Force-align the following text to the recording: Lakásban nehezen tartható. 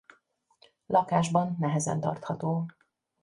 Lakásban 0.85 1.55
nehezen 1.59 1.99
tartható. 2.01 2.65